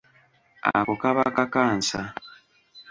Ako 0.79 0.93
kaba 1.01 1.23
kakansa. 1.35 1.99